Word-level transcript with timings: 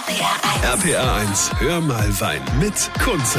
RPR 0.00 1.14
1, 1.28 1.50
hör 1.58 1.80
mal 1.82 2.20
Wein 2.20 2.40
mit 2.58 2.90
Kunze. 3.04 3.38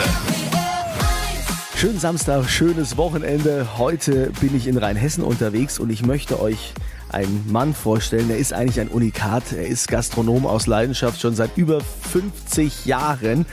Schönen 1.76 1.98
Samstag, 1.98 2.48
schönes 2.48 2.98
Wochenende. 2.98 3.80
Heute 3.80 4.32
bin 4.40 4.56
ich 4.56 4.68
in 4.68 4.78
Rheinhessen 4.78 5.24
unterwegs 5.24 5.80
und 5.80 5.90
ich 5.90 6.06
möchte 6.06 6.40
euch 6.40 6.74
einen 7.10 7.52
Mann 7.52 7.74
vorstellen. 7.74 8.30
Er 8.30 8.38
ist 8.38 8.54
eigentlich 8.54 8.80
ein 8.80 8.90
Unikat. 8.90 9.54
Er 9.54 9.66
ist 9.66 9.88
Gastronom 9.88 10.46
aus 10.46 10.68
Leidenschaft 10.68 11.20
schon 11.20 11.34
seit 11.34 11.58
über 11.58 11.82
50 11.82 12.86
Jahren. 12.86 13.48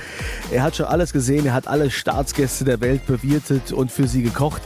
Er 0.52 0.62
hat 0.62 0.76
schon 0.76 0.86
alles 0.86 1.14
gesehen. 1.14 1.46
Er 1.46 1.54
hat 1.54 1.66
alle 1.66 1.90
Staatsgäste 1.90 2.66
der 2.66 2.82
Welt 2.82 3.06
bewirtet 3.06 3.72
und 3.72 3.90
für 3.90 4.06
sie 4.06 4.22
gekocht. 4.22 4.60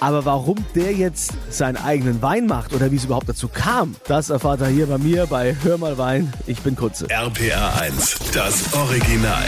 Aber 0.00 0.24
warum 0.24 0.56
der 0.74 0.92
jetzt 0.92 1.32
seinen 1.50 1.76
eigenen 1.76 2.22
Wein 2.22 2.46
macht 2.46 2.72
oder 2.72 2.90
wie 2.90 2.96
es 2.96 3.04
überhaupt 3.04 3.28
dazu 3.28 3.48
kam, 3.48 3.96
das 4.06 4.30
erfahrt 4.30 4.60
er 4.60 4.68
hier 4.68 4.86
bei 4.86 4.98
mir 4.98 5.26
bei 5.26 5.56
Hör 5.62 5.78
mal 5.78 5.98
Wein. 5.98 6.32
Ich 6.46 6.60
bin 6.60 6.76
Kutze. 6.76 7.06
RPR 7.10 7.80
1, 7.80 8.16
das 8.32 8.72
Original. 8.74 9.44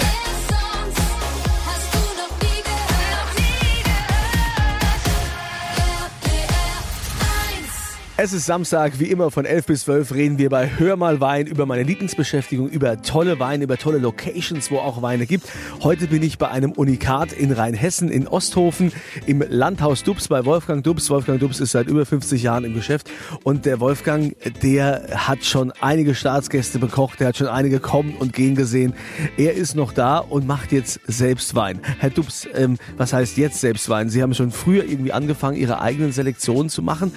Es 8.24 8.32
ist 8.32 8.46
Samstag, 8.46 9.00
wie 9.00 9.06
immer 9.06 9.32
von 9.32 9.44
11 9.44 9.66
bis 9.66 9.80
12 9.80 10.14
reden 10.14 10.38
wir 10.38 10.48
bei 10.48 10.70
Hör 10.78 10.96
mal 10.96 11.20
Wein 11.20 11.48
über 11.48 11.66
meine 11.66 11.82
Lieblingsbeschäftigung, 11.82 12.68
über 12.68 13.02
tolle 13.02 13.40
Weine, 13.40 13.64
über 13.64 13.78
tolle 13.78 13.98
Locations, 13.98 14.70
wo 14.70 14.78
auch 14.78 15.02
Weine 15.02 15.26
gibt. 15.26 15.48
Heute 15.82 16.06
bin 16.06 16.22
ich 16.22 16.38
bei 16.38 16.48
einem 16.48 16.70
Unikat 16.70 17.32
in 17.32 17.50
Rheinhessen 17.50 18.08
in 18.08 18.28
Osthofen 18.28 18.92
im 19.26 19.42
Landhaus 19.48 20.04
Dubs 20.04 20.28
bei 20.28 20.44
Wolfgang 20.44 20.84
Dubs. 20.84 21.10
Wolfgang 21.10 21.40
Dubs 21.40 21.58
ist 21.58 21.72
seit 21.72 21.88
über 21.88 22.06
50 22.06 22.44
Jahren 22.44 22.62
im 22.62 22.74
Geschäft 22.74 23.10
und 23.42 23.66
der 23.66 23.80
Wolfgang, 23.80 24.36
der 24.62 25.08
hat 25.16 25.44
schon 25.44 25.72
einige 25.80 26.14
Staatsgäste 26.14 26.78
bekocht, 26.78 27.18
der 27.18 27.26
hat 27.26 27.38
schon 27.38 27.48
einige 27.48 27.80
kommen 27.80 28.14
und 28.16 28.32
gehen 28.32 28.54
gesehen. 28.54 28.94
Er 29.36 29.54
ist 29.54 29.74
noch 29.74 29.92
da 29.92 30.18
und 30.18 30.46
macht 30.46 30.70
jetzt 30.70 31.00
selbst 31.08 31.56
Wein. 31.56 31.80
Herr 31.98 32.10
Dubs, 32.10 32.48
ähm, 32.54 32.78
was 32.96 33.12
heißt 33.12 33.36
jetzt 33.36 33.60
selbst 33.60 33.88
Wein? 33.88 34.10
Sie 34.10 34.22
haben 34.22 34.32
schon 34.32 34.52
früher 34.52 34.84
irgendwie 34.84 35.12
angefangen, 35.12 35.56
Ihre 35.56 35.80
eigenen 35.80 36.12
Selektionen 36.12 36.68
zu 36.68 36.82
machen. 36.82 37.10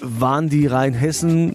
Waren 0.00 0.51
die 0.52 0.66
Rheinhessen, 0.66 1.54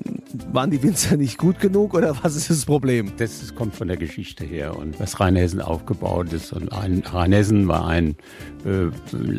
waren 0.51 0.71
die 0.71 0.81
Winzer 0.81 1.17
nicht 1.17 1.37
gut 1.37 1.59
genug 1.59 1.93
oder 1.93 2.15
was 2.23 2.35
ist 2.35 2.49
das 2.49 2.65
Problem? 2.65 3.11
Das 3.17 3.53
kommt 3.53 3.75
von 3.75 3.87
der 3.87 3.97
Geschichte 3.97 4.43
her 4.43 4.75
und 4.75 4.99
was 4.99 5.19
Rheinhessen 5.19 5.61
aufgebaut 5.61 6.33
ist. 6.33 6.51
Und 6.51 6.73
ein, 6.73 7.03
Rheinhessen 7.05 7.67
war 7.67 7.87
ein 7.87 8.15
äh, 8.65 8.89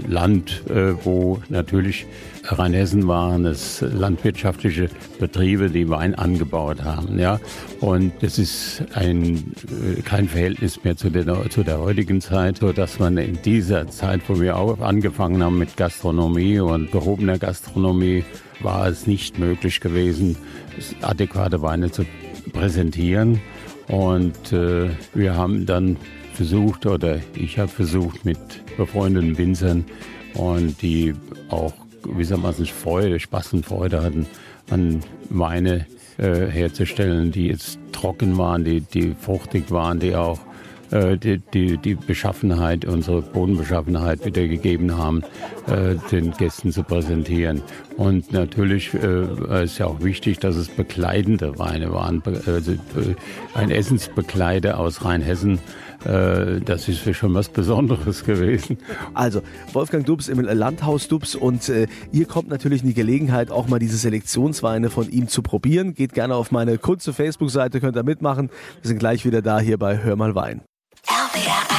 Land, 0.09 0.63
äh, 0.71 0.95
wo 1.05 1.41
natürlich 1.49 2.07
Rheinhessen 2.45 3.09
waren 3.09 3.47
es 3.47 3.81
landwirtschaftliche 3.81 4.89
Betriebe, 5.19 5.71
die 5.71 5.89
Wein 5.89 6.15
angebaut 6.15 6.85
haben. 6.85 7.19
Ja? 7.19 7.41
Und 7.81 8.13
das 8.21 8.39
ist 8.39 8.85
ein, 8.95 9.55
äh, 9.99 10.03
kein 10.03 10.29
Verhältnis 10.29 10.85
mehr 10.85 10.97
zu 10.97 11.11
der, 11.11 11.51
zu 11.51 11.65
der 11.65 11.81
heutigen 11.81 12.21
Zeit, 12.21 12.59
so 12.59 12.73
dass 12.73 13.01
man 13.01 13.19
in 13.19 13.43
dieser 13.43 13.89
Zeit, 13.89 14.21
wo 14.29 14.41
wir 14.41 14.57
auch 14.57 14.79
angefangen 14.81 15.43
haben 15.43 15.59
mit 15.59 15.77
Gastronomie 15.77 16.61
und 16.61 16.93
gehobener 16.93 17.39
Gastronomie, 17.39 18.25
war 18.61 18.89
es 18.89 19.07
nicht 19.07 19.39
möglich 19.39 19.81
gewesen, 19.81 20.37
adäquate 21.03 21.63
Weine 21.63 21.91
zu 21.91 22.05
präsentieren. 22.53 23.41
Und 23.89 24.53
äh, 24.53 24.91
wir 25.15 25.35
haben 25.35 25.67
dann 25.67 25.97
versucht, 26.35 26.87
oder 26.87 27.19
ich 27.35 27.59
habe 27.59 27.69
versucht, 27.69 28.25
mit 28.25 28.39
befreundeten 28.77 29.39
Winzern 29.39 29.85
und 30.35 30.81
die 30.83 31.15
auch 31.49 31.75
gewissermaßen 32.03 32.67
Freude, 32.67 33.19
Spaß 33.19 33.55
und 33.55 33.67
Freude 33.67 34.03
hatten, 34.03 34.27
an 34.71 35.01
Weine 35.31 35.87
äh, 36.19 36.47
herzustellen, 36.47 37.33
die 37.33 37.49
jetzt 37.49 37.79
trocken 37.93 38.37
waren, 38.39 38.65
die, 38.65 38.81
die 38.81 39.15
fruchtig 39.19 39.71
waren, 39.71 39.99
die 39.99 40.15
auch 40.15 40.39
die, 40.91 41.39
die, 41.39 41.77
die 41.77 41.95
Beschaffenheit, 41.95 42.85
unsere 42.85 43.23
Bodenbeschaffenheit 43.23 44.25
wiedergegeben 44.25 44.97
haben, 44.97 45.23
äh, 45.67 45.97
den 46.11 46.33
Gästen 46.33 46.73
zu 46.73 46.83
präsentieren. 46.83 47.63
Und 47.97 48.33
natürlich 48.33 48.95
äh, 48.95 49.65
ist 49.65 49.79
ja 49.79 49.87
auch 49.87 50.03
wichtig, 50.03 50.39
dass 50.39 50.57
es 50.57 50.69
bekleidende 50.69 51.59
Weine 51.59 51.93
waren. 51.93 52.23
Also, 52.47 52.73
ein 53.55 53.71
Essensbekleider 53.71 54.79
aus 54.79 55.05
Rheinhessen 55.05 55.59
das 56.05 56.89
ist 56.89 57.17
schon 57.17 57.35
was 57.35 57.49
Besonderes 57.49 58.25
gewesen. 58.25 58.79
Also, 59.15 59.43
Wolfgang 59.73 60.07
Dubs 60.07 60.29
im 60.29 60.41
Landhaus 60.41 61.09
Dubs 61.09 61.35
und 61.35 61.69
äh, 61.69 61.89
ihr 62.13 62.27
kommt 62.27 62.49
natürlich 62.49 62.83
in 62.83 62.89
die 62.89 62.95
Gelegenheit, 62.95 63.51
auch 63.51 63.67
mal 63.67 63.81
diese 63.81 63.97
Selektionsweine 63.97 64.91
von 64.91 65.11
ihm 65.11 65.27
zu 65.27 65.43
probieren. 65.43 65.95
Geht 65.95 66.15
gerne 66.15 66.37
auf 66.37 66.53
meine 66.53 66.79
kurze 66.79 67.13
Facebook-Seite, 67.13 67.81
könnt 67.81 67.97
ihr 67.97 68.05
mitmachen. 68.05 68.51
Wir 68.81 68.89
sind 68.89 68.99
gleich 68.99 69.25
wieder 69.25 69.43
da 69.43 69.59
hier 69.59 69.77
bei 69.77 69.99
Hör 69.99 70.15
mal 70.15 70.37
Wein. 70.37 70.63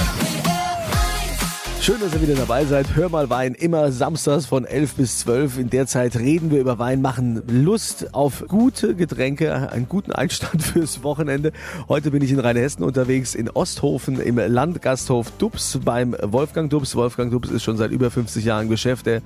Schön, 1.79 1.99
dass 1.99 2.13
ihr 2.15 2.21
wieder 2.21 2.33
dabei 2.33 2.65
seid. 2.65 2.95
Hör 2.95 3.09
mal 3.09 3.29
Wein, 3.29 3.53
immer 3.53 3.91
samstags 3.91 4.47
von 4.47 4.65
11 4.65 4.95
bis 4.95 5.19
12. 5.19 5.59
In 5.59 5.69
der 5.69 5.85
Zeit 5.85 6.15
reden 6.15 6.49
wir 6.49 6.59
über 6.59 6.79
Wein, 6.79 7.01
machen 7.01 7.43
Lust 7.47 8.13
auf 8.15 8.45
gute 8.47 8.95
Getränke, 8.95 9.71
einen 9.71 9.87
guten 9.87 10.13
Einstand 10.13 10.63
fürs 10.63 11.03
Wochenende. 11.03 11.51
Heute 11.87 12.09
bin 12.09 12.23
ich 12.23 12.31
in 12.31 12.39
Rheinhessen 12.39 12.83
unterwegs, 12.83 13.35
in 13.35 13.51
Osthofen, 13.51 14.19
im 14.19 14.37
Landgasthof 14.37 15.29
Dubs 15.37 15.79
beim 15.85 16.15
Wolfgang 16.23 16.71
Dubs. 16.71 16.95
Wolfgang 16.95 17.31
Dubs 17.31 17.51
ist 17.51 17.63
schon 17.63 17.77
seit 17.77 17.91
über 17.91 18.09
50 18.09 18.43
Jahren 18.43 18.67
Geschäft. 18.67 19.05
Er 19.05 19.21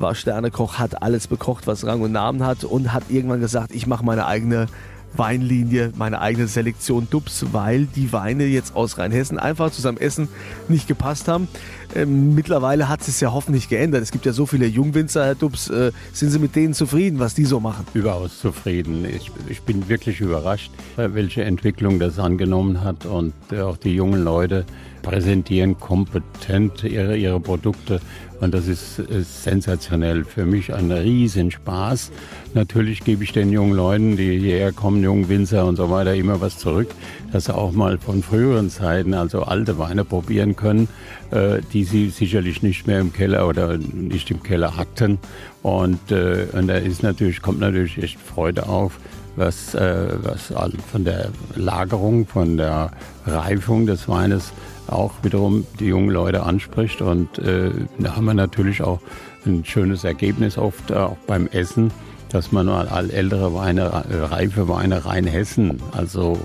war 0.00 0.14
Sternekoch, 0.14 0.78
hat 0.78 1.02
alles 1.02 1.26
bekocht, 1.26 1.66
was 1.66 1.84
Rang 1.84 2.00
und 2.02 2.12
Namen 2.12 2.46
hat 2.46 2.62
und 2.62 2.92
hat 2.92 3.04
irgendwann 3.08 3.40
gesagt, 3.40 3.74
ich 3.74 3.88
mache 3.88 4.04
meine 4.04 4.26
eigene 4.26 4.68
Weinlinie, 5.16 5.92
meine 5.96 6.20
eigene 6.20 6.46
Selektion 6.46 7.08
Dubs, 7.10 7.46
weil 7.52 7.86
die 7.86 8.12
Weine 8.12 8.44
jetzt 8.46 8.74
aus 8.74 8.98
Rheinhessen 8.98 9.38
einfach 9.38 9.70
zu 9.70 9.80
seinem 9.80 9.98
Essen 9.98 10.28
nicht 10.68 10.88
gepasst 10.88 11.28
haben. 11.28 11.48
Ähm, 11.94 12.34
mittlerweile 12.34 12.88
hat 12.88 13.06
es 13.06 13.20
ja 13.20 13.32
hoffentlich 13.32 13.68
geändert. 13.68 14.02
Es 14.02 14.10
gibt 14.10 14.24
ja 14.24 14.32
so 14.32 14.46
viele 14.46 14.66
Jungwinzer, 14.66 15.24
Herr 15.24 15.34
Dubs. 15.34 15.68
Äh, 15.68 15.92
sind 16.12 16.30
Sie 16.30 16.38
mit 16.38 16.56
denen 16.56 16.74
zufrieden, 16.74 17.18
was 17.18 17.34
die 17.34 17.44
so 17.44 17.60
machen? 17.60 17.86
Überaus 17.94 18.40
zufrieden. 18.40 19.04
Ich, 19.04 19.30
ich 19.48 19.62
bin 19.62 19.88
wirklich 19.88 20.20
überrascht, 20.20 20.70
welche 20.96 21.44
Entwicklung 21.44 21.98
das 21.98 22.18
angenommen 22.18 22.82
hat 22.82 23.04
und 23.04 23.34
äh, 23.50 23.60
auch 23.60 23.76
die 23.76 23.94
jungen 23.94 24.24
Leute 24.24 24.64
präsentieren 25.02 25.78
kompetent 25.78 26.84
ihre, 26.84 27.16
ihre 27.16 27.40
Produkte 27.40 28.00
und 28.42 28.52
das 28.52 28.66
ist, 28.66 29.00
sensationell. 29.44 30.24
Für 30.24 30.44
mich 30.44 30.74
ein 30.74 30.90
Riesenspaß. 30.90 32.10
Natürlich 32.54 33.04
gebe 33.04 33.22
ich 33.22 33.32
den 33.32 33.52
jungen 33.52 33.74
Leuten, 33.74 34.16
die 34.16 34.36
hierher 34.36 34.72
kommen, 34.72 35.00
jungen 35.00 35.28
Winzer 35.28 35.64
und 35.64 35.76
so 35.76 35.90
weiter, 35.90 36.14
immer 36.16 36.40
was 36.40 36.58
zurück, 36.58 36.88
dass 37.32 37.44
sie 37.44 37.54
auch 37.54 37.70
mal 37.70 37.98
von 37.98 38.20
früheren 38.24 38.68
Zeiten, 38.68 39.14
also 39.14 39.42
alte 39.44 39.78
Weine 39.78 40.04
probieren 40.04 40.56
können, 40.56 40.88
äh, 41.30 41.60
die 41.72 41.84
sie 41.84 42.10
sicherlich 42.10 42.64
nicht 42.64 42.88
mehr 42.88 42.98
im 42.98 43.12
Keller 43.12 43.46
oder 43.46 43.78
nicht 43.78 44.28
im 44.32 44.42
Keller 44.42 44.76
hatten. 44.76 45.18
Und, 45.62 46.10
äh, 46.10 46.48
und 46.52 46.66
da 46.66 46.74
ist 46.74 47.04
natürlich, 47.04 47.42
kommt 47.42 47.60
natürlich 47.60 48.02
echt 48.02 48.18
Freude 48.18 48.68
auf 48.68 48.98
was, 49.36 49.74
äh, 49.74 50.08
was 50.22 50.52
von 50.90 51.04
der 51.04 51.30
Lagerung, 51.54 52.26
von 52.26 52.56
der 52.56 52.90
Reifung 53.26 53.86
des 53.86 54.08
Weines 54.08 54.52
auch 54.88 55.12
wiederum 55.22 55.66
die 55.80 55.86
jungen 55.86 56.10
Leute 56.10 56.42
anspricht. 56.42 57.00
Und 57.00 57.38
äh, 57.38 57.70
da 57.98 58.16
haben 58.16 58.24
wir 58.24 58.34
natürlich 58.34 58.82
auch 58.82 59.00
ein 59.46 59.64
schönes 59.64 60.04
Ergebnis 60.04 60.58
oft 60.58 60.90
äh, 60.90 60.94
auch 60.94 61.16
beim 61.26 61.46
Essen, 61.46 61.90
dass 62.30 62.52
man 62.52 62.66
mal 62.66 62.88
all 62.88 63.10
ältere 63.10 63.54
Weine, 63.54 64.04
äh, 64.10 64.16
reife 64.16 64.68
Weine 64.68 65.04
Rheinhessen, 65.04 65.82
also 65.92 66.38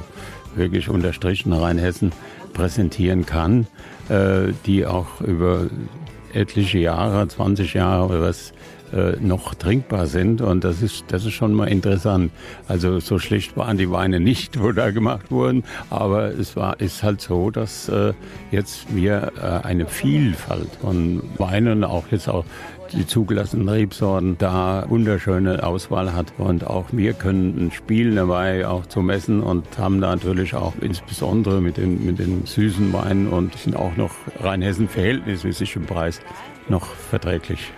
wirklich 0.55 0.89
unterstrichen 0.89 1.53
Rheinhessen, 1.53 2.11
präsentieren 2.53 3.25
kann, 3.25 3.67
äh, 4.09 4.53
die 4.65 4.85
auch 4.85 5.21
über 5.21 5.67
etliche 6.33 6.79
Jahre, 6.79 7.27
20 7.27 7.73
Jahre 7.73 8.05
oder 8.05 8.21
was 8.21 8.53
äh, 8.93 9.17
noch 9.19 9.55
trinkbar 9.55 10.07
sind. 10.07 10.41
Und 10.41 10.63
das 10.63 10.81
ist, 10.81 11.05
das 11.09 11.25
ist 11.25 11.33
schon 11.33 11.53
mal 11.53 11.67
interessant. 11.67 12.31
Also 12.67 12.99
so 12.99 13.19
schlecht 13.19 13.57
waren 13.57 13.77
die 13.77 13.91
Weine 13.91 14.19
nicht, 14.19 14.61
wo 14.61 14.71
da 14.71 14.91
gemacht 14.91 15.31
wurden. 15.31 15.63
Aber 15.89 16.29
es 16.29 16.55
war, 16.55 16.79
ist 16.79 17.03
halt 17.03 17.21
so, 17.21 17.51
dass 17.51 17.89
äh, 17.89 18.13
jetzt 18.51 18.95
wir 18.95 19.31
äh, 19.41 19.65
eine 19.65 19.85
Vielfalt 19.85 20.69
von 20.81 21.23
Weinen, 21.37 21.83
auch 21.83 22.05
jetzt 22.11 22.29
auch 22.29 22.45
die 22.91 23.05
zugelassenen 23.05 23.67
Rebsorten 23.67 24.37
da 24.37 24.85
wunderschöne 24.87 25.63
Auswahl 25.63 26.13
hat. 26.13 26.33
Und 26.37 26.65
auch 26.65 26.85
wir 26.91 27.13
können 27.13 27.67
ein 27.67 27.71
Spiel 27.71 28.15
dabei 28.15 28.67
auch 28.67 28.85
zu 28.85 29.01
messen 29.01 29.41
und 29.41 29.77
haben 29.77 30.01
da 30.01 30.15
natürlich 30.15 30.55
auch 30.55 30.73
insbesondere 30.81 31.61
mit 31.61 31.77
den, 31.77 32.05
mit 32.05 32.19
den 32.19 32.45
süßen 32.45 32.91
Weinen 32.93 33.27
und 33.27 33.55
sind 33.57 33.75
auch 33.75 33.95
noch 33.97 34.11
Rheinhessen 34.39 34.87
verhältnismäßig 34.87 35.75
im 35.75 35.85
Preis 35.85 36.21
noch 36.69 36.85
verträglich. 36.85 37.71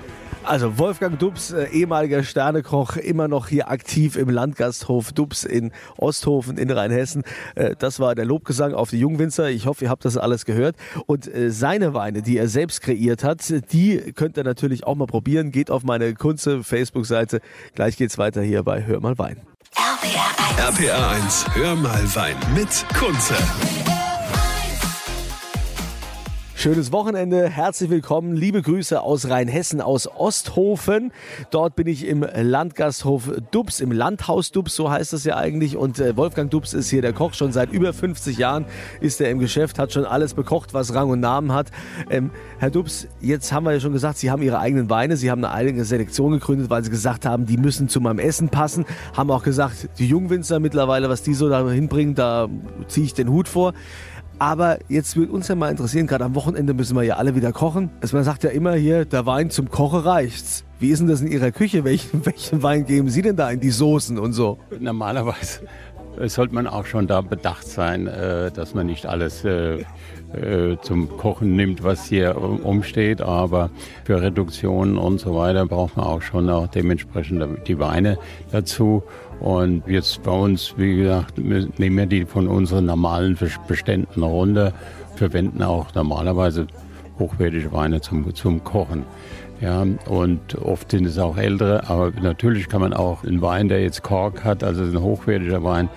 Also 0.49 0.79
Wolfgang 0.79 1.19
Dubs, 1.19 1.51
äh, 1.51 1.65
ehemaliger 1.65 2.23
Sternekoch, 2.23 2.95
immer 2.95 3.27
noch 3.27 3.49
hier 3.49 3.69
aktiv 3.69 4.15
im 4.15 4.29
Landgasthof 4.29 5.11
Dubs 5.11 5.43
in 5.43 5.71
Osthofen 5.95 6.57
in 6.57 6.71
Rheinhessen. 6.71 7.21
Äh, 7.53 7.75
das 7.77 7.99
war 7.99 8.15
der 8.15 8.25
Lobgesang 8.25 8.73
auf 8.73 8.89
die 8.89 8.99
Jungwinzer. 8.99 9.51
Ich 9.51 9.67
hoffe, 9.67 9.83
ihr 9.83 9.91
habt 9.91 10.05
das 10.05 10.17
alles 10.17 10.45
gehört. 10.45 10.75
Und 11.05 11.31
äh, 11.31 11.51
seine 11.51 11.93
Weine, 11.93 12.23
die 12.23 12.35
er 12.35 12.47
selbst 12.47 12.81
kreiert 12.81 13.23
hat, 13.23 13.43
die 13.71 14.11
könnt 14.15 14.37
ihr 14.37 14.43
natürlich 14.43 14.87
auch 14.87 14.95
mal 14.95 15.05
probieren. 15.05 15.51
Geht 15.51 15.69
auf 15.69 15.83
meine 15.83 16.15
Kunze 16.15 16.63
Facebook-Seite. 16.63 17.41
Gleich 17.75 17.95
geht's 17.95 18.17
weiter 18.17 18.41
hier 18.41 18.63
bei 18.63 18.83
Hör 18.87 19.01
mal 19.01 19.19
Wein. 19.19 19.37
RPA 20.57 21.11
1, 21.11 21.45
hör 21.53 21.75
mal 21.75 22.15
Wein 22.15 22.35
mit 22.55 22.85
Kunze. 22.97 23.35
Schönes 26.59 26.91
Wochenende, 26.91 27.47
herzlich 27.47 27.89
willkommen, 27.89 28.35
liebe 28.35 28.61
Grüße 28.61 29.01
aus 29.01 29.29
Rheinhessen, 29.29 29.79
aus 29.79 30.09
Osthofen. 30.13 31.13
Dort 31.51 31.77
bin 31.77 31.87
ich 31.87 32.05
im 32.05 32.21
Landgasthof 32.21 33.31
Dubs, 33.51 33.79
im 33.79 33.93
Landhaus 33.93 34.51
Dubs, 34.51 34.75
so 34.75 34.91
heißt 34.91 35.13
es 35.13 35.23
ja 35.23 35.37
eigentlich. 35.37 35.77
Und 35.77 35.99
äh, 35.99 36.17
Wolfgang 36.17 36.51
Dubs 36.51 36.73
ist 36.73 36.89
hier 36.89 37.01
der 37.01 37.13
Koch, 37.13 37.33
schon 37.33 37.53
seit 37.53 37.71
über 37.71 37.93
50 37.93 38.37
Jahren 38.37 38.65
ist 38.99 39.21
er 39.21 39.29
im 39.29 39.39
Geschäft, 39.39 39.79
hat 39.79 39.93
schon 39.93 40.03
alles 40.03 40.33
bekocht, 40.33 40.73
was 40.73 40.93
Rang 40.93 41.09
und 41.09 41.21
Namen 41.21 41.53
hat. 41.53 41.71
Ähm, 42.09 42.29
Herr 42.57 42.71
Dubs, 42.71 43.07
jetzt 43.21 43.53
haben 43.53 43.63
wir 43.63 43.71
ja 43.71 43.79
schon 43.79 43.93
gesagt, 43.93 44.17
Sie 44.17 44.29
haben 44.29 44.41
Ihre 44.41 44.59
eigenen 44.59 44.89
Weine, 44.89 45.15
Sie 45.15 45.31
haben 45.31 45.41
eine 45.45 45.53
eigene 45.53 45.85
Selektion 45.85 46.33
gegründet, 46.33 46.69
weil 46.69 46.83
Sie 46.83 46.89
gesagt 46.89 47.25
haben, 47.25 47.45
die 47.45 47.55
müssen 47.55 47.87
zu 47.87 48.01
meinem 48.01 48.19
Essen 48.19 48.49
passen. 48.49 48.83
Haben 49.15 49.31
auch 49.31 49.43
gesagt, 49.43 49.87
die 49.97 50.07
Jungwinzer 50.07 50.59
mittlerweile, 50.59 51.07
was 51.07 51.21
die 51.21 51.35
so 51.35 51.47
da 51.47 51.65
hinbringen, 51.69 52.15
da 52.15 52.49
ziehe 52.89 53.05
ich 53.05 53.13
den 53.13 53.29
Hut 53.29 53.47
vor. 53.47 53.73
Aber 54.39 54.79
jetzt 54.87 55.17
würde 55.17 55.33
uns 55.33 55.49
ja 55.49 55.55
mal 55.55 55.69
interessieren, 55.69 56.07
gerade 56.07 56.23
am 56.23 56.33
Wochenende 56.33 56.73
müssen 56.73 56.95
wir 56.95 57.03
ja 57.03 57.17
alle 57.17 57.35
wieder 57.35 57.51
kochen. 57.51 57.89
Also 58.01 58.15
man 58.15 58.23
sagt 58.23 58.43
ja 58.43 58.49
immer 58.49 58.73
hier, 58.73 59.03
der 59.03 59.25
Wein 59.25 59.49
zum 59.49 59.69
Kochen 59.69 59.99
reicht's. 59.99 60.63
Wie 60.79 60.91
ist 60.91 60.99
denn 60.99 61.09
das 61.09 61.19
in 61.19 61.27
Ihrer 61.27 61.51
Küche? 61.51 61.83
Welchen, 61.83 62.25
welchen 62.25 62.63
Wein 62.63 62.85
geben 62.85 63.09
Sie 63.09 63.21
denn 63.21 63.35
da 63.35 63.51
in 63.51 63.59
die 63.59 63.69
Soßen 63.69 64.17
und 64.17 64.31
so? 64.31 64.57
Normalerweise 64.79 65.61
sollte 66.27 66.53
man 66.53 66.67
auch 66.67 66.85
schon 66.85 67.07
da 67.07 67.21
bedacht 67.21 67.67
sein, 67.67 68.07
äh, 68.07 68.51
dass 68.51 68.73
man 68.73 68.87
nicht 68.87 69.05
alles 69.05 69.45
äh, 69.45 69.85
äh, 70.33 70.77
zum 70.81 71.17
Kochen 71.17 71.55
nimmt, 71.55 71.83
was 71.83 72.05
hier 72.05 72.35
umsteht. 72.37 73.21
Aber 73.21 73.69
für 74.03 74.21
Reduktionen 74.21 74.97
und 74.97 75.19
so 75.19 75.35
weiter 75.35 75.65
braucht 75.65 75.97
man 75.97 76.05
auch 76.05 76.21
schon 76.21 76.49
auch 76.49 76.67
dementsprechend 76.67 77.67
die 77.67 77.79
Weine 77.79 78.17
dazu. 78.51 79.03
Und 79.39 79.87
jetzt 79.87 80.21
bei 80.23 80.31
uns, 80.31 80.73
wie 80.77 80.97
gesagt, 80.97 81.37
nehmen 81.37 81.97
wir 81.97 82.05
die 82.05 82.25
von 82.25 82.47
unseren 82.47 82.85
normalen 82.85 83.37
Beständen 83.67 84.21
runter, 84.21 84.73
verwenden 85.15 85.63
auch 85.63 85.93
normalerweise 85.95 86.67
hochwertige 87.19 87.71
Weine 87.71 88.01
zum, 88.01 88.33
zum 88.35 88.63
Kochen. 88.63 89.05
Ja, 89.61 89.85
und 90.07 90.55
oft 90.55 90.91
sind 90.91 91.05
es 91.05 91.17
auch 91.19 91.35
ältere, 91.35 91.89
aber 91.89 92.11
natürlich 92.21 92.69
kann 92.69 92.79
man 92.79 92.93
auch 92.93 93.25
einen 93.25 93.41
Wein, 93.41 93.67
der 93.67 93.81
jetzt 93.81 94.03
Kork 94.03 94.45
hat, 94.45 94.63
also 94.63 94.83
ein 94.83 95.01
hochwertiger 95.01 95.63
Wein, 95.65 95.89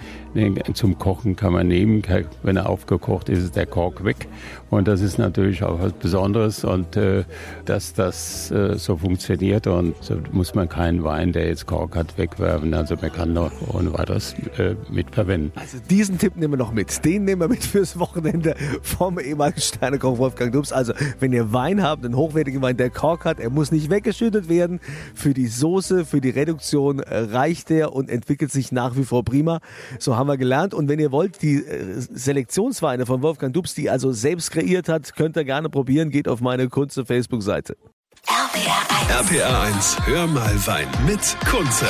zum 0.74 0.98
Kochen 0.98 1.36
kann 1.36 1.52
man 1.52 1.68
nehmen. 1.68 2.02
Wenn 2.42 2.56
er 2.56 2.68
aufgekocht 2.68 3.28
ist, 3.28 3.42
ist 3.42 3.56
der 3.56 3.66
Kork 3.66 4.04
weg. 4.04 4.28
Und 4.70 4.88
das 4.88 5.02
ist 5.02 5.18
natürlich 5.18 5.62
auch 5.62 5.80
was 5.80 5.92
Besonderes. 5.92 6.64
Und 6.64 6.96
äh, 6.96 7.24
dass 7.66 7.92
das 7.92 8.50
äh, 8.50 8.78
so 8.78 8.96
funktioniert 8.96 9.66
und 9.66 9.94
so 10.00 10.16
muss 10.32 10.54
man 10.54 10.68
keinen 10.68 11.04
Wein, 11.04 11.32
der 11.32 11.48
jetzt 11.48 11.66
Kork 11.66 11.94
hat, 11.94 12.16
wegwerfen. 12.16 12.72
Also 12.72 12.96
man 12.96 13.12
kann 13.12 13.34
noch 13.34 13.52
ohne 13.68 13.92
weiteres 13.92 14.34
äh, 14.56 14.74
mitverwenden. 14.90 15.52
Also 15.56 15.76
diesen 15.90 16.18
Tipp 16.18 16.36
nehmen 16.36 16.54
wir 16.54 16.58
noch 16.58 16.72
mit. 16.72 17.04
Den 17.04 17.24
nehmen 17.24 17.42
wir 17.42 17.48
mit 17.48 17.64
fürs 17.64 17.98
Wochenende 17.98 18.54
vom 18.80 19.18
ehemaligen 19.18 19.60
Steinekoch 19.60 20.16
Wolfgang 20.16 20.52
Dubs. 20.52 20.72
Also 20.72 20.94
wenn 21.20 21.32
ihr 21.32 21.52
Wein 21.52 21.82
habt, 21.82 22.04
einen 22.04 22.16
hochwertigen 22.16 22.62
Wein, 22.62 22.78
der 22.78 22.90
Kork 22.90 23.26
hat, 23.26 23.40
er 23.40 23.50
muss 23.50 23.72
nicht 23.72 23.90
weggeschüttet 23.90 24.48
werden. 24.48 24.80
Für 25.14 25.34
die 25.34 25.48
Soße, 25.48 26.06
für 26.06 26.22
die 26.22 26.30
Reduktion 26.30 27.00
reicht 27.00 27.70
er 27.70 27.92
und 27.92 28.08
entwickelt 28.08 28.50
sich 28.50 28.72
nach 28.72 28.96
wie 28.96 29.04
vor 29.04 29.24
prima. 29.24 29.60
So 29.98 30.16
haben 30.16 30.21
wir 30.26 30.36
gelernt. 30.36 30.74
Und 30.74 30.88
wenn 30.88 30.98
ihr 30.98 31.12
wollt, 31.12 31.42
die 31.42 31.56
äh, 31.56 31.94
Selektionsweine 31.98 33.06
von 33.06 33.22
Wolfgang 33.22 33.52
Dubs, 33.52 33.74
die 33.74 33.90
also 33.90 34.12
selbst 34.12 34.50
kreiert 34.50 34.88
hat, 34.88 35.14
könnt 35.14 35.36
ihr 35.36 35.44
gerne 35.44 35.68
probieren. 35.68 36.10
Geht 36.10 36.28
auf 36.28 36.40
meine 36.40 36.68
Kunze 36.68 37.04
Facebook-Seite. 37.04 37.76
RPA 38.26 39.26
1. 39.26 39.32
RPA 39.32 39.62
1, 39.64 40.06
hör 40.06 40.26
mal 40.26 40.66
Wein 40.66 40.88
mit 41.06 41.36
Kunze. 41.50 41.86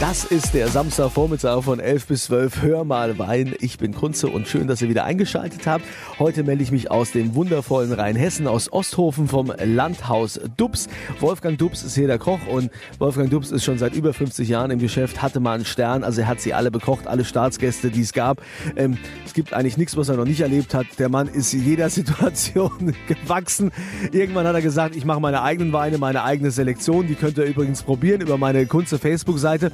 Das 0.00 0.24
ist 0.24 0.54
der 0.54 0.68
Samstagvormittag 0.68 1.62
von 1.62 1.78
11 1.78 2.06
bis 2.06 2.24
12. 2.24 2.62
Hör 2.62 2.84
mal 2.84 3.18
Wein. 3.18 3.54
Ich 3.60 3.76
bin 3.76 3.92
Kunze 3.94 4.28
und 4.28 4.48
schön, 4.48 4.66
dass 4.66 4.80
ihr 4.80 4.88
wieder 4.88 5.04
eingeschaltet 5.04 5.66
habt. 5.66 5.84
Heute 6.18 6.42
melde 6.42 6.62
ich 6.62 6.72
mich 6.72 6.90
aus 6.90 7.12
dem 7.12 7.34
wundervollen 7.34 7.92
Rheinhessen, 7.92 8.46
aus 8.46 8.72
Osthofen 8.72 9.28
vom 9.28 9.52
Landhaus 9.62 10.40
Dubs. 10.56 10.88
Wolfgang 11.20 11.58
Dubs 11.58 11.82
ist 11.82 11.96
hier 11.96 12.06
der 12.06 12.18
Koch 12.18 12.46
und 12.46 12.70
Wolfgang 12.98 13.28
Dubs 13.28 13.50
ist 13.50 13.62
schon 13.62 13.76
seit 13.76 13.94
über 13.94 14.14
50 14.14 14.48
Jahren 14.48 14.70
im 14.70 14.78
Geschäft, 14.78 15.20
hatte 15.20 15.38
mal 15.38 15.52
einen 15.52 15.66
Stern, 15.66 16.02
also 16.02 16.22
er 16.22 16.28
hat 16.28 16.40
sie 16.40 16.54
alle 16.54 16.70
bekocht, 16.70 17.06
alle 17.06 17.26
Staatsgäste, 17.26 17.90
die 17.90 18.00
es 18.00 18.14
gab. 18.14 18.40
Ähm, 18.76 18.96
es 19.26 19.34
gibt 19.34 19.52
eigentlich 19.52 19.76
nichts, 19.76 19.98
was 19.98 20.08
er 20.08 20.16
noch 20.16 20.24
nicht 20.24 20.40
erlebt 20.40 20.72
hat. 20.72 20.86
Der 20.98 21.10
Mann 21.10 21.28
ist 21.28 21.52
jeder 21.52 21.90
Situation 21.90 22.94
gewachsen. 23.06 23.70
Irgendwann 24.12 24.46
hat 24.46 24.54
er 24.54 24.62
gesagt, 24.62 24.96
ich 24.96 25.04
mache 25.04 25.20
meine 25.20 25.42
eigenen 25.42 25.74
Weine, 25.74 25.98
meine 25.98 26.24
eigene 26.24 26.50
Selektion. 26.50 27.06
Die 27.06 27.16
könnt 27.16 27.36
ihr 27.36 27.44
übrigens 27.44 27.82
probieren 27.82 28.22
über 28.22 28.38
meine 28.38 28.64
Kunze 28.64 28.98
Facebook-Seite. 28.98 29.72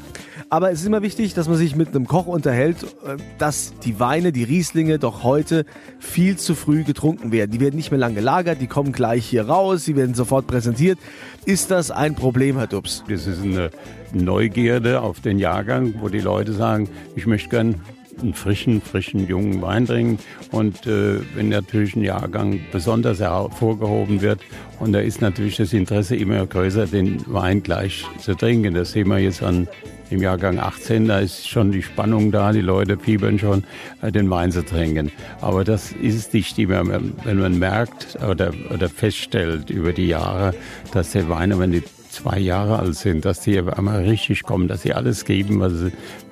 Aber 0.48 0.70
es 0.70 0.80
ist 0.80 0.86
immer 0.86 1.02
wichtig, 1.02 1.34
dass 1.34 1.48
man 1.48 1.56
sich 1.56 1.76
mit 1.76 1.88
einem 1.88 2.06
Koch 2.06 2.26
unterhält, 2.26 2.82
äh, 2.82 3.16
dass 3.38 3.74
die 3.84 3.98
Weine, 4.00 4.32
die 4.32 4.44
Rieslinge 4.44 4.98
doch 4.98 5.22
heute 5.22 5.64
viel 5.98 6.36
zu 6.36 6.54
früh 6.54 6.84
getrunken 6.84 7.32
werden. 7.32 7.50
Die 7.50 7.60
werden 7.60 7.76
nicht 7.76 7.90
mehr 7.90 8.00
lang 8.00 8.14
gelagert, 8.14 8.60
die 8.60 8.66
kommen 8.66 8.92
gleich 8.92 9.26
hier 9.26 9.46
raus, 9.46 9.84
sie 9.84 9.96
werden 9.96 10.14
sofort 10.14 10.46
präsentiert. 10.46 10.98
Ist 11.44 11.70
das 11.70 11.90
ein 11.90 12.14
Problem, 12.14 12.58
Herr 12.58 12.66
Dubs? 12.66 13.04
Das 13.08 13.26
ist 13.26 13.42
eine 13.42 13.70
Neugierde 14.12 15.00
auf 15.00 15.20
den 15.20 15.38
Jahrgang, 15.38 15.94
wo 16.00 16.08
die 16.08 16.20
Leute 16.20 16.52
sagen, 16.52 16.88
ich 17.14 17.26
möchte 17.26 17.48
gern 17.48 17.76
einen 18.20 18.34
frischen, 18.34 18.80
frischen, 18.80 19.26
jungen 19.26 19.62
Wein 19.62 19.86
trinken. 19.86 20.18
Und 20.50 20.86
äh, 20.86 21.20
wenn 21.34 21.48
natürlich 21.48 21.96
ein 21.96 22.02
Jahrgang 22.02 22.60
besonders 22.72 23.20
hervorgehoben 23.20 24.20
wird, 24.20 24.40
und 24.78 24.92
da 24.92 25.00
ist 25.00 25.20
natürlich 25.20 25.56
das 25.56 25.72
Interesse 25.72 26.16
immer 26.16 26.46
größer, 26.46 26.86
den 26.86 27.22
Wein 27.26 27.62
gleich 27.62 28.04
zu 28.20 28.34
trinken. 28.34 28.74
Das 28.74 28.92
sehen 28.92 29.08
wir 29.08 29.18
jetzt 29.18 29.42
an 29.42 29.68
im 30.10 30.22
Jahrgang 30.22 30.58
18, 30.58 31.08
da 31.08 31.18
ist 31.18 31.48
schon 31.48 31.72
die 31.72 31.82
Spannung 31.82 32.30
da, 32.30 32.52
die 32.52 32.60
Leute 32.60 32.96
fiebern 32.98 33.38
schon, 33.38 33.64
äh, 34.02 34.12
den 34.12 34.30
Wein 34.30 34.52
zu 34.52 34.64
trinken. 34.64 35.10
Aber 35.40 35.64
das 35.64 35.92
ist 35.92 36.32
nicht 36.32 36.58
immer, 36.58 36.84
wenn 36.86 37.38
man 37.38 37.58
merkt 37.58 38.16
oder, 38.22 38.52
oder 38.72 38.88
feststellt 38.88 39.70
über 39.70 39.92
die 39.92 40.06
Jahre, 40.06 40.54
dass 40.92 41.12
der 41.12 41.28
Wein, 41.28 41.58
wenn 41.58 41.72
die 41.72 41.82
zwei 42.16 42.38
Jahre 42.38 42.78
alt 42.78 42.94
sind, 42.94 43.24
dass 43.24 43.40
die 43.40 43.58
einmal 43.58 44.04
richtig 44.04 44.42
kommen, 44.42 44.68
dass 44.68 44.82
sie 44.82 44.94
alles 44.94 45.24
geben, 45.24 45.60
was, 45.60 45.72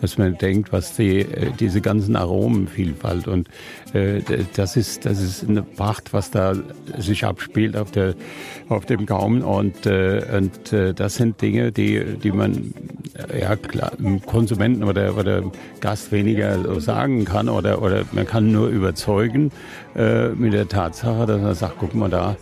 was 0.01 0.19
man 0.19 0.37
denkt, 0.39 0.73
was 0.73 0.97
die, 0.97 1.21
äh, 1.21 1.51
diese 1.59 1.81
ganzen 1.81 2.17
Aromenvielfalt. 2.17 3.29
Und 3.29 3.49
äh, 3.93 4.23
das 4.55 4.77
ist 4.77 5.05
das 5.05 5.21
ist 5.21 5.49
eine 5.49 5.63
Pracht, 5.63 6.13
was 6.13 6.31
da 6.31 6.55
sich 6.99 7.25
abspielt 7.25 7.77
auf 7.77 7.91
der 7.91 8.15
auf 8.69 8.87
dem 8.87 9.07
Gaumen. 9.07 9.43
Und 9.43 9.87
äh, 9.87 10.25
und 10.37 10.73
äh, 10.73 10.95
das 10.95 11.17
sind 11.17 11.41
Dinge, 11.41 11.71
die 11.71 12.03
die 12.23 12.33
man 12.33 12.73
äh, 13.31 13.43
ja 13.43 13.57
klar, 13.57 13.93
Konsumenten 14.27 14.85
oder 14.85 15.17
oder 15.17 15.43
Gast 15.81 16.13
weniger 16.13 16.81
sagen 16.81 17.25
kann 17.25 17.49
oder 17.49 17.82
oder 17.82 18.05
man 18.13 18.27
kann 18.27 18.53
nur 18.53 18.69
überzeugen 18.69 19.51
äh, 19.94 20.29
mit 20.31 20.55
der 20.55 20.69
Tatsache, 20.69 21.27
dass 21.27 21.41
man 21.41 21.55
sagt, 21.55 21.75
guck 21.79 21.94
mal 21.94 22.11
da 22.11 22.37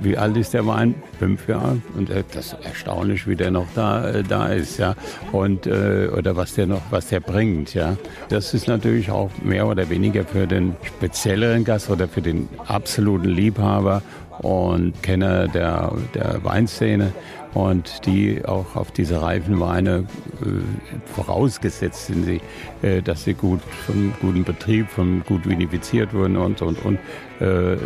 wie 0.00 0.16
alt 0.16 0.36
ist 0.36 0.54
der 0.54 0.66
Wein? 0.66 0.94
Fünf 1.18 1.48
Jahre. 1.48 1.80
Und 1.96 2.10
äh, 2.10 2.24
das 2.32 2.52
ist 2.52 2.64
erstaunlich, 2.64 3.26
wie 3.26 3.36
der 3.36 3.50
noch 3.50 3.66
da, 3.74 4.08
äh, 4.08 4.22
da 4.22 4.48
ist, 4.48 4.78
ja. 4.78 4.94
Und, 5.32 5.66
äh, 5.66 6.08
oder 6.16 6.36
was 6.36 6.54
der 6.54 6.66
noch, 6.66 6.82
was 6.90 7.08
der 7.08 7.20
bringt, 7.20 7.74
ja. 7.74 7.96
Das 8.28 8.54
ist 8.54 8.68
natürlich 8.68 9.10
auch 9.10 9.30
mehr 9.42 9.66
oder 9.66 9.88
weniger 9.90 10.24
für 10.24 10.46
den 10.46 10.76
spezielleren 10.84 11.64
Gast 11.64 11.90
oder 11.90 12.08
für 12.08 12.22
den 12.22 12.48
absoluten 12.66 13.28
Liebhaber 13.28 14.02
und 14.38 15.02
Kenner 15.02 15.48
der, 15.48 15.92
der 16.14 16.42
Weinszene 16.42 17.12
und 17.54 18.06
die 18.06 18.44
auch 18.44 18.76
auf 18.76 18.90
diese 18.90 19.20
reifen 19.20 19.60
Weine 19.60 20.06
äh, 20.40 21.12
vorausgesetzt 21.14 22.06
sind 22.06 22.24
sie, 22.24 22.40
äh, 22.82 23.02
dass 23.02 23.24
sie 23.24 23.34
gut 23.34 23.60
vom 23.86 24.14
guten 24.20 24.44
Betrieb, 24.44 24.88
vom 24.88 25.22
gut 25.24 25.46
vinifiziert 25.46 26.14
wurden 26.14 26.36
und 26.36 26.62
und 26.62 26.82
und 26.84 26.98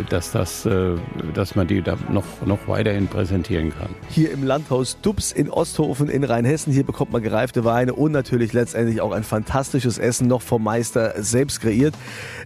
dass 0.09 0.31
das, 0.31 0.65
äh, 0.65 0.95
dass 1.33 1.55
man 1.55 1.67
die 1.67 1.81
da 1.81 1.97
noch 2.11 2.25
noch 2.45 2.67
weiterhin 2.67 3.07
präsentieren 3.07 3.71
kann. 3.71 3.89
Hier 4.09 4.31
im 4.31 4.43
Landhaus 4.43 4.97
Dubs 5.01 5.31
in 5.31 5.49
Osthofen 5.49 6.09
in 6.09 6.23
Rheinhessen, 6.23 6.71
hier 6.71 6.83
bekommt 6.83 7.11
man 7.11 7.23
gereifte 7.23 7.63
Weine 7.63 7.93
und 7.93 8.11
natürlich 8.11 8.53
letztendlich 8.53 9.01
auch 9.01 9.11
ein 9.11 9.23
fantastisches 9.23 9.97
Essen 9.97 10.27
noch 10.27 10.41
vom 10.41 10.63
Meister 10.63 11.13
selbst 11.23 11.61
kreiert. 11.61 11.95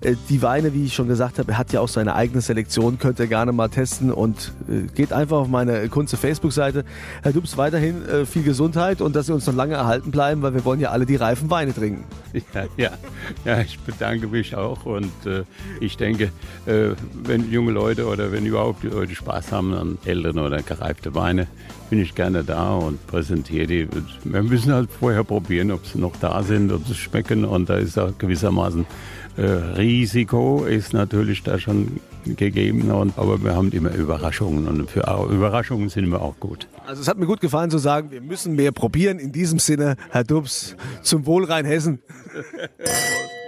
Äh, 0.01 0.15
die 0.29 0.41
Weine, 0.41 0.73
wie 0.73 0.85
ich 0.85 0.93
schon 0.93 1.07
gesagt 1.07 1.39
habe, 1.39 1.51
er 1.51 1.57
hat 1.57 1.73
ja 1.73 1.81
auch 1.81 1.87
seine 1.87 2.15
eigene 2.15 2.41
Selektion, 2.41 2.97
könnt 2.97 3.19
ihr 3.19 3.27
gerne 3.27 3.51
mal 3.51 3.67
testen 3.67 4.11
und 4.11 4.53
äh, 4.69 4.83
geht 4.95 5.11
einfach 5.11 5.37
auf 5.37 5.47
meine 5.47 5.89
Kunze 5.89 6.17
Facebook-Seite. 6.17 6.85
Herr 7.23 7.33
Dubs, 7.33 7.57
weiterhin 7.57 8.07
äh, 8.07 8.25
viel 8.25 8.43
Gesundheit 8.43 9.01
und 9.01 9.15
dass 9.15 9.25
Sie 9.25 9.33
uns 9.33 9.45
noch 9.47 9.55
lange 9.55 9.73
erhalten 9.73 10.11
bleiben, 10.11 10.41
weil 10.41 10.53
wir 10.53 10.63
wollen 10.65 10.79
ja 10.79 10.89
alle 10.91 11.05
die 11.05 11.15
reifen 11.17 11.49
Weine 11.49 11.73
trinken. 11.73 12.05
Ja, 12.53 12.65
ja, 12.77 12.91
ja 13.43 13.61
ich 13.61 13.79
bedanke 13.79 14.27
mich 14.27 14.55
auch 14.55 14.85
und 14.85 15.11
äh, 15.25 15.43
ich 15.79 15.97
denke, 15.97 16.31
äh, 16.65 16.91
wenn 17.23 17.51
junge 17.51 17.71
Leute 17.71 18.07
oder 18.07 18.31
wenn 18.31 18.45
überhaupt 18.45 18.83
die 18.83 18.87
Leute 18.87 19.15
Spaß 19.15 19.51
haben 19.51 19.73
an 19.73 19.97
älteren 20.05 20.39
oder 20.39 20.61
gereifte 20.61 21.13
Weine, 21.15 21.47
bin 21.89 21.99
ich 21.99 22.15
gerne 22.15 22.43
da 22.43 22.75
und 22.75 23.05
präsentiere 23.07 23.67
die. 23.67 23.87
Wir 24.23 24.43
müssen 24.43 24.73
halt 24.73 24.89
vorher 24.91 25.23
probieren, 25.23 25.71
ob 25.71 25.85
sie 25.85 25.99
noch 25.99 26.15
da 26.19 26.43
sind, 26.43 26.71
ob 26.71 26.87
sie 26.87 26.95
schmecken 26.95 27.45
und 27.45 27.69
da 27.69 27.75
ist 27.75 27.97
auch 27.97 28.17
gewissermaßen 28.17 28.85
Äh, 29.37 29.43
Risiko 29.43 30.65
ist 30.65 30.93
natürlich 30.93 31.41
da 31.43 31.57
schon 31.57 32.01
gegeben, 32.25 32.91
und, 32.91 33.17
aber 33.17 33.41
wir 33.41 33.55
haben 33.55 33.71
immer 33.71 33.93
Überraschungen 33.93 34.67
und 34.67 34.91
für 34.91 35.01
Überraschungen 35.31 35.89
sind 35.89 36.09
wir 36.09 36.21
auch 36.21 36.37
gut. 36.39 36.67
Also 36.85 37.01
es 37.01 37.07
hat 37.07 37.17
mir 37.17 37.25
gut 37.25 37.39
gefallen 37.39 37.71
zu 37.71 37.77
sagen, 37.77 38.11
wir 38.11 38.21
müssen 38.21 38.55
mehr 38.55 38.73
probieren. 38.73 39.19
In 39.19 39.31
diesem 39.31 39.57
Sinne, 39.59 39.95
Herr 40.09 40.25
Dubs, 40.25 40.75
zum 41.01 41.25
Wohl 41.25 41.45
Rheinhessen. 41.45 41.99